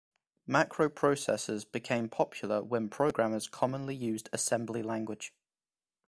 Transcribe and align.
Macro 0.47 0.89
processors 0.89 1.63
became 1.71 2.09
popular 2.09 2.63
when 2.63 2.89
programmers 2.89 3.47
commonly 3.47 3.93
used 3.93 4.29
assembly 4.33 4.81
language. 4.81 5.31